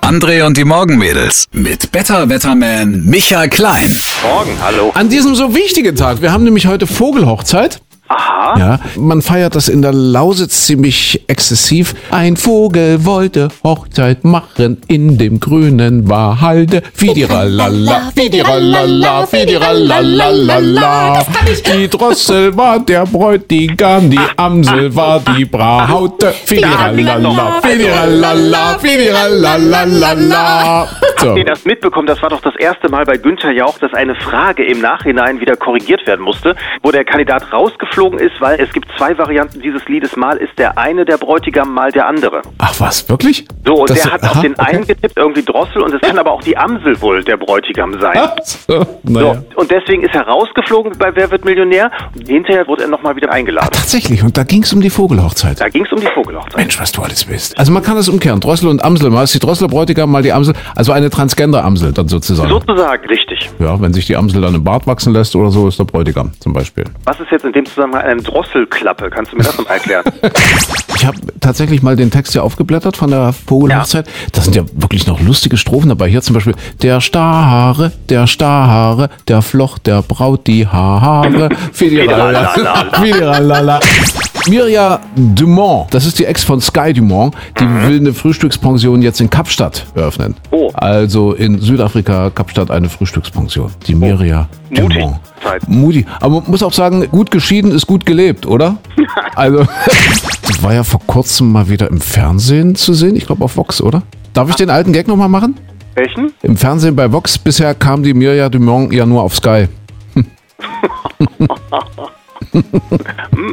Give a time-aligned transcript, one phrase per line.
[0.00, 3.90] André und die Morgenmädels mit Better Wetterman Michael Klein.
[4.22, 4.90] Morgen, hallo.
[4.94, 7.80] An diesem so wichtigen Tag, wir haben nämlich heute Vogelhochzeit.
[8.08, 8.58] Aha.
[8.58, 11.94] Ja, man feiert das in der Lausitz ziemlich exzessiv.
[12.10, 16.82] Ein Vogel wollte Hochzeit machen in dem grünen Wahalde.
[16.94, 21.26] Fidiralala, fidiralala, fidiralalalala.
[21.74, 26.32] Die Drossel war der Bräutigam, die Amsel war die Braute.
[26.44, 30.88] Fidiralala, fidiralala, fidiralalalala.
[31.18, 31.30] So.
[31.30, 32.06] Habt ihr das mitbekommen?
[32.06, 35.56] Das war doch das erste Mal bei Günther Jauch, dass eine Frage im Nachhinein wieder
[35.56, 40.16] korrigiert werden musste, wo der Kandidat rausgeflogen ist, weil es gibt zwei Varianten dieses Liedes.
[40.16, 42.42] Mal ist der eine der Bräutigam, mal der andere.
[42.58, 43.46] Ach was, wirklich?
[43.64, 44.76] So, und Das- der hat aha, auf den okay.
[44.76, 48.16] einen getippt, irgendwie Drossel, und es kann aber auch die Amsel wohl der Bräutigam sein.
[48.18, 49.34] Ach so, naja.
[49.54, 51.90] So, und deswegen ist er rausgeflogen bei Wer wird Millionär?
[52.14, 53.70] Und hinterher wurde er nochmal wieder eingeladen.
[53.72, 55.60] Tatsächlich, und da ging es um die Vogelhochzeit.
[55.60, 56.56] Da ging es um die Vogelhochzeit.
[56.56, 57.58] Mensch, was du alles bist.
[57.58, 58.40] Also man kann es umkehren.
[58.40, 59.10] Drossel und Amsel.
[59.10, 60.54] Mal ist die Drossel Bräutigam, mal die Amsel.
[60.74, 62.48] Also eine Transgender-Amsel dann sozusagen.
[62.50, 63.48] Sozusagen, richtig.
[63.58, 66.32] Ja, wenn sich die Amsel dann im Bart wachsen lässt oder so, ist der Bräutigam
[66.40, 66.84] zum Beispiel.
[67.04, 69.10] Was ist jetzt in dem Zusammenhang eine Drosselklappe?
[69.10, 70.04] Kannst du mir das mal erklären?
[70.96, 74.06] Ich habe tatsächlich mal den Text hier aufgeblättert von der Vogelhochzeit.
[74.32, 76.08] Da sind ja wirklich noch lustige Strophen dabei.
[76.08, 81.50] Hier zum Beispiel der Starhaare, der Starhaare, der Floch der Braut die Haare.
[81.72, 82.54] Fidiralala.
[83.00, 83.80] Fidiralala.
[84.48, 89.28] Mirja Dumont, das ist die Ex von Sky Dumont, die will eine Frühstückspension jetzt in
[89.28, 90.34] Kapstadt eröffnen.
[90.50, 90.70] Oh.
[90.74, 93.72] Also in Südafrika, Kapstadt, eine Frühstückspension.
[93.86, 95.00] Die Mirja Mutig.
[95.00, 95.16] Dumont.
[95.42, 95.68] Zeit.
[95.68, 96.06] Mutig.
[96.20, 98.78] Aber man muss auch sagen, gut geschieden ist gut gelebt, oder?
[99.34, 99.66] Also,
[100.42, 103.16] das war ja vor kurzem mal wieder im Fernsehen zu sehen.
[103.16, 104.02] Ich glaube auf Vox, oder?
[104.32, 105.58] Darf ich den alten Gag nochmal machen?
[105.94, 106.32] Welchen?
[106.42, 109.68] Im Fernsehen bei Vox bisher kam die Mirja Dumont ja nur auf Sky.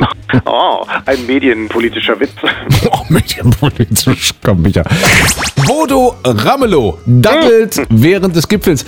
[0.46, 2.32] Oh, ein medienpolitischer Witz.
[2.90, 4.82] Oh, medienpolitisch, komm, Micha.
[5.66, 8.84] Bodo Ramelow dattelt während des Gipfels.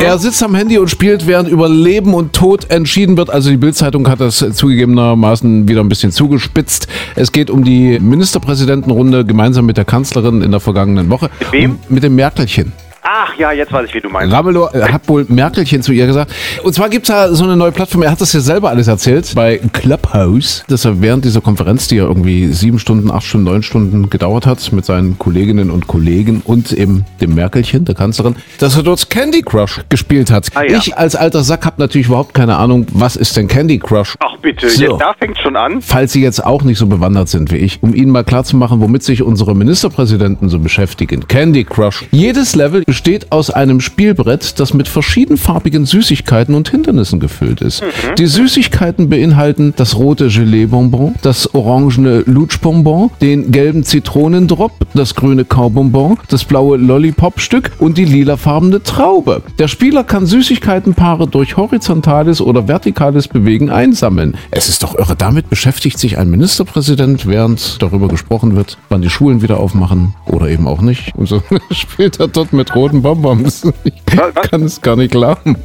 [0.00, 3.30] Er sitzt am Handy und spielt, während über Leben und Tod entschieden wird.
[3.30, 6.88] Also die Bildzeitung hat das zugegebenermaßen wieder ein bisschen zugespitzt.
[7.14, 11.30] Es geht um die Ministerpräsidentenrunde gemeinsam mit der Kanzlerin in der vergangenen Woche.
[11.40, 11.78] Mit wem?
[11.88, 12.72] Mit dem Merkelchen.
[13.08, 14.34] Ach ja, jetzt weiß ich, wie du meinst.
[14.34, 16.32] Ramelow äh, hat wohl Merkelchen zu ihr gesagt.
[16.64, 19.32] Und zwar gibt's da so eine neue Plattform, er hat das ja selber alles erzählt,
[19.36, 23.62] bei Clubhouse, dass er während dieser Konferenz, die ja irgendwie sieben Stunden, acht Stunden, neun
[23.62, 28.76] Stunden gedauert hat, mit seinen Kolleginnen und Kollegen und eben dem Merkelchen, der Kanzlerin, dass
[28.76, 30.48] er dort Candy Crush gespielt hat.
[30.54, 30.78] Ah, ja.
[30.78, 34.16] Ich als alter Sack habe natürlich überhaupt keine Ahnung, was ist denn Candy Crush?
[34.18, 34.82] Ach bitte, So.
[34.82, 35.80] jetzt, da fängt schon an.
[35.80, 39.04] Falls Sie jetzt auch nicht so bewandert sind wie ich, um Ihnen mal klarzumachen, womit
[39.04, 41.28] sich unsere Ministerpräsidenten so beschäftigen.
[41.28, 42.04] Candy Crush.
[42.10, 47.82] Jedes Level besteht aus einem Spielbrett, das mit verschiedenfarbigen Süßigkeiten und Hindernissen gefüllt ist.
[48.16, 56.16] Die Süßigkeiten beinhalten das rote Gelee-Bonbon, das orangene Lutschbonbon, den gelben Zitronendrop, das grüne Kaubonbon,
[56.28, 59.42] das blaue Lollipop-Stück und die lilafarbene Traube.
[59.58, 64.38] Der Spieler kann Süßigkeitenpaare durch horizontales oder vertikales Bewegen einsammeln.
[64.50, 65.16] Es ist doch irre.
[65.16, 70.48] Damit beschäftigt sich ein Ministerpräsident, während darüber gesprochen wird, wann die Schulen wieder aufmachen oder
[70.48, 71.14] eben auch nicht.
[71.14, 73.66] Und so spielt er dort mit roten Bonbons.
[73.84, 75.56] Ich Was- kann es gar nicht glauben.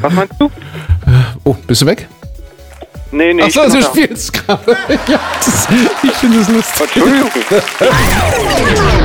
[0.00, 0.50] Was meinst du?
[1.44, 2.08] Oh, bist du weg?
[3.10, 3.42] Nee, nee.
[3.42, 4.76] Achso, du spielst gerade.
[5.08, 5.68] Ja, das,
[6.02, 6.80] ich finde es lustig.
[6.94, 7.30] Entschuldigung.